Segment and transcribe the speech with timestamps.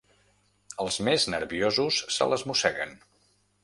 [0.85, 3.01] Els més nerviosos se les mosseguen.